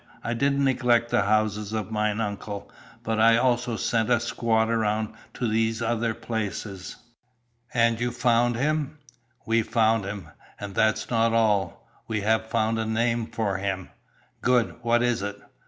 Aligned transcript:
I 0.23 0.33
didn't 0.33 0.63
neglect 0.63 1.11
the 1.11 1.21
houses 1.25 1.73
of 1.73 1.91
mine 1.91 2.19
uncle, 2.21 2.71
but 3.03 3.19
I 3.19 3.37
also 3.37 3.75
sent 3.75 4.09
a 4.09 4.19
squad 4.19 4.67
around 4.67 5.13
to 5.35 5.47
these 5.47 5.79
other 5.79 6.15
places." 6.15 6.95
"And 7.71 7.99
you 8.01 8.09
found 8.09 8.55
him?" 8.55 8.97
"We 9.45 9.61
found 9.61 10.05
him. 10.05 10.29
And 10.59 10.73
that's 10.73 11.11
not 11.11 11.33
all. 11.33 11.87
We 12.07 12.21
have 12.21 12.47
found 12.47 12.79
a 12.79 12.85
name 12.87 13.27
for 13.27 13.57
him." 13.59 13.89
"Good! 14.41 14.73
What 14.81 15.03
is 15.03 15.21
it?" 15.21 15.39